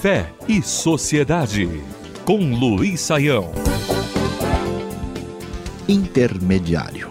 [0.00, 1.68] Fé e Sociedade,
[2.24, 3.50] com Luiz Saião.
[5.88, 7.10] Intermediário.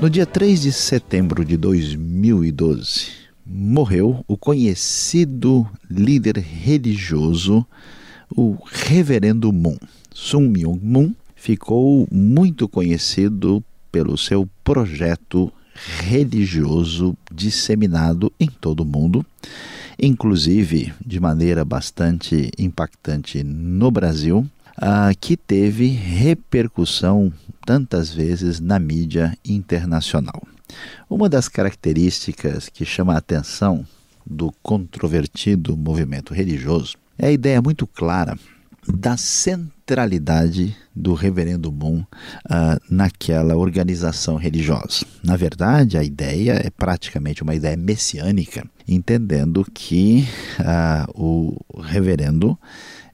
[0.00, 3.12] No dia 3 de setembro de 2012,
[3.46, 7.64] morreu o conhecido líder religioso,
[8.36, 9.78] o Reverendo Moon.
[10.12, 13.62] Sun Myung Moon ficou muito conhecido
[13.92, 15.52] pelo seu projeto
[16.00, 19.24] religioso disseminado em todo o mundo,
[19.98, 24.46] inclusive de maneira bastante impactante no Brasil,
[24.78, 27.32] uh, que teve repercussão
[27.64, 30.42] tantas vezes na mídia internacional.
[31.08, 33.86] Uma das características que chama a atenção
[34.24, 38.36] do controvertido movimento religioso é a ideia muito clara
[38.88, 45.04] da centralidade do Reverendo Moon uh, naquela organização religiosa.
[45.22, 50.26] Na verdade, a ideia é praticamente uma ideia messiânica, entendendo que
[50.60, 52.58] uh, o Reverendo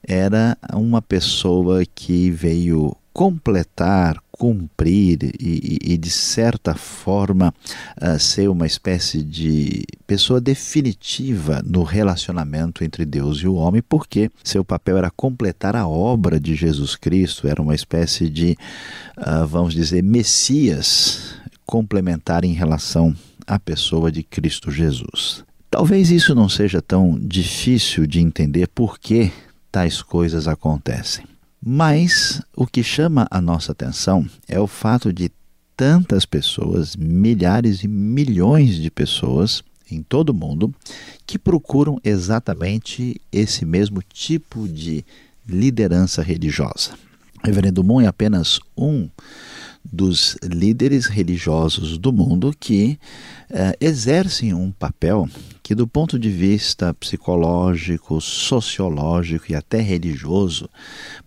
[0.05, 7.53] era uma pessoa que veio completar, cumprir e, e, de certa forma
[7.95, 14.29] uh, ser uma espécie de pessoa definitiva no relacionamento entre Deus e o homem, porque
[14.43, 18.57] seu papel era completar a obra de Jesus Cristo, era uma espécie de,
[19.17, 21.35] uh, vamos dizer, Messias
[21.65, 23.15] complementar em relação
[23.47, 25.45] à pessoa de Cristo Jesus.
[25.71, 29.31] Talvez isso não seja tão difícil de entender por que
[29.71, 31.32] tais coisas acontecem.
[31.65, 35.31] Mas o que chama a nossa atenção é o fato de
[35.77, 40.73] tantas pessoas, milhares e milhões de pessoas em todo o mundo,
[41.25, 45.05] que procuram exatamente esse mesmo tipo de
[45.47, 46.91] liderança religiosa.
[47.43, 49.09] Reverendo Moon é apenas um
[49.83, 52.97] dos líderes religiosos do mundo que
[53.49, 55.27] eh, exercem um papel
[55.61, 60.69] que, do ponto de vista psicológico, sociológico e até religioso,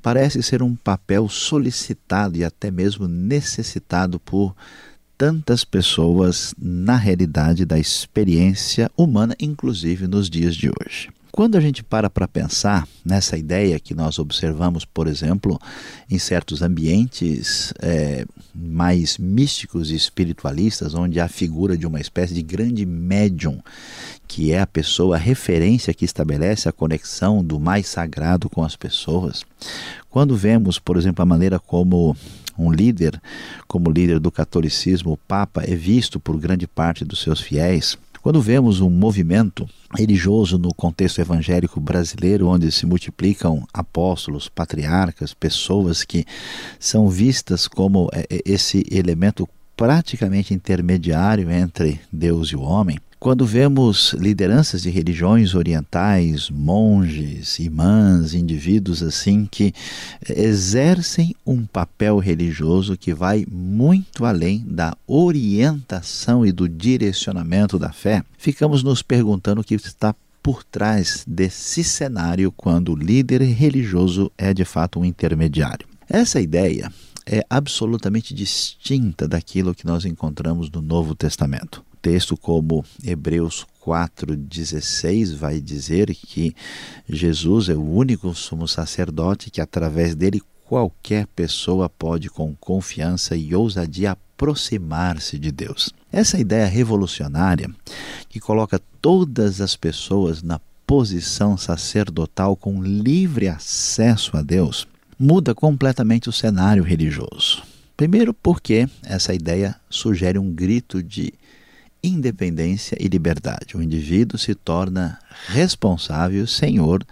[0.03, 4.55] parece ser um papel solicitado e até mesmo necessitado por
[5.17, 11.09] tantas pessoas na realidade da experiência humana, inclusive nos dias de hoje.
[11.37, 15.61] Quando a gente para para pensar nessa ideia que nós observamos, por exemplo,
[16.11, 18.25] em certos ambientes é,
[18.55, 23.61] mais místicos e espiritualistas, onde há a figura de uma espécie de grande médium,
[24.27, 28.75] que é a pessoa, a referência que estabelece a conexão do mais sagrado com as
[28.75, 29.45] pessoas,
[30.09, 32.17] quando vemos, por exemplo, a maneira como
[32.59, 33.21] um líder,
[33.69, 38.43] como líder do catolicismo, o Papa, é visto por grande parte dos seus fiéis, quando
[38.43, 46.25] vemos um movimento religioso no contexto evangélico brasileiro, onde se multiplicam apóstolos, patriarcas, pessoas que
[46.77, 53.47] são vistas como é, é, esse elemento praticamente intermediário entre Deus e o homem, quando
[53.47, 59.73] vemos lideranças de religiões orientais, monges, imãs, indivíduos assim que
[60.29, 68.23] exercem um papel religioso que vai muito além da orientação e do direcionamento da fé,
[68.37, 74.53] ficamos nos perguntando o que está por trás desse cenário quando o líder religioso é
[74.53, 75.87] de fato um intermediário.
[76.09, 76.93] Essa ideia
[77.25, 85.61] é absolutamente distinta daquilo que nós encontramos no Novo Testamento texto como Hebreus 4,16 vai
[85.61, 86.55] dizer que
[87.09, 93.53] Jesus é o único sumo sacerdote que, através dele, qualquer pessoa pode, com confiança e
[93.57, 95.93] ousadia, aproximar-se de Deus.
[96.13, 97.69] Essa ideia revolucionária,
[98.29, 104.87] que coloca todas as pessoas na posição sacerdotal com livre acesso a Deus,
[105.19, 107.65] muda completamente o cenário religioso.
[107.97, 111.35] Primeiro, porque essa ideia sugere um grito de
[112.07, 113.77] independência e liberdade.
[113.77, 115.19] O indivíduo se torna
[115.49, 117.05] responsável, senhor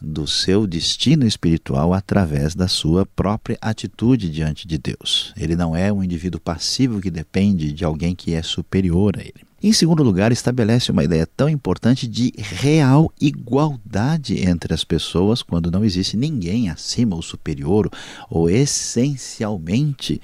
[0.00, 5.32] do seu destino espiritual através da sua própria atitude diante de Deus.
[5.36, 9.47] Ele não é um indivíduo passivo que depende de alguém que é superior a ele.
[9.60, 15.68] Em segundo lugar, estabelece uma ideia tão importante de real igualdade entre as pessoas, quando
[15.68, 17.90] não existe ninguém acima ou superior,
[18.30, 20.22] ou essencialmente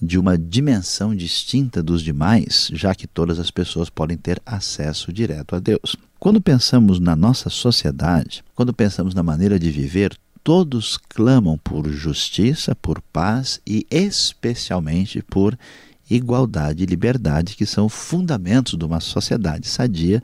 [0.00, 5.54] de uma dimensão distinta dos demais, já que todas as pessoas podem ter acesso direto
[5.54, 5.94] a Deus.
[6.18, 12.74] Quando pensamos na nossa sociedade, quando pensamos na maneira de viver, todos clamam por justiça,
[12.74, 15.58] por paz e especialmente por
[16.10, 20.22] igualdade e liberdade, que são fundamentos de uma sociedade sadia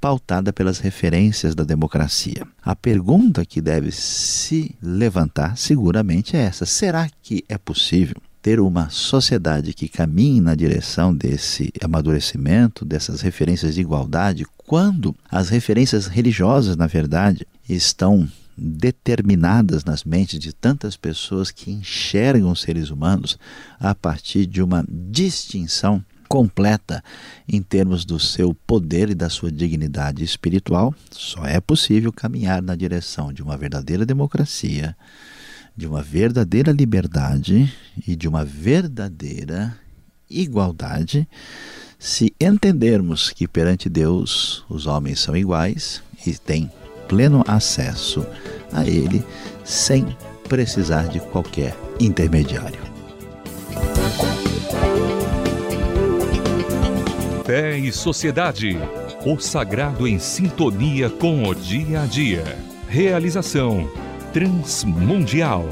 [0.00, 2.46] pautada pelas referências da democracia.
[2.62, 8.88] A pergunta que deve se levantar seguramente é essa: será que é possível ter uma
[8.88, 16.76] sociedade que caminhe na direção desse amadurecimento, dessas referências de igualdade, quando as referências religiosas,
[16.76, 23.38] na verdade, estão determinadas nas mentes de tantas pessoas que enxergam os seres humanos
[23.78, 27.02] a partir de uma distinção completa
[27.48, 32.76] em termos do seu poder e da sua dignidade espiritual, só é possível caminhar na
[32.76, 34.94] direção de uma verdadeira democracia,
[35.74, 37.72] de uma verdadeira liberdade
[38.06, 39.78] e de uma verdadeira
[40.28, 41.26] igualdade
[41.98, 46.70] se entendermos que perante Deus os homens são iguais e têm
[47.08, 48.26] pleno acesso
[48.72, 49.24] a Ele
[49.64, 50.16] sem
[50.48, 52.80] precisar de qualquer intermediário.
[57.44, 58.78] Fé e Sociedade.
[59.24, 62.44] O sagrado em sintonia com o dia a dia.
[62.88, 63.90] Realização
[64.32, 65.66] Transmundial.